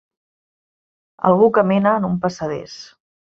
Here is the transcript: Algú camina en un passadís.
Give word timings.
Algú 1.29 1.51
camina 1.59 1.93
en 2.01 2.09
un 2.09 2.17
passadís. 2.27 2.79